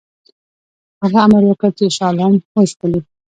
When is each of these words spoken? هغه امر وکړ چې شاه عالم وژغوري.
هغه 1.01 1.19
امر 1.25 1.43
وکړ 1.47 1.69
چې 1.77 1.85
شاه 1.97 2.07
عالم 2.09 2.33
وژغوري. 2.55 2.99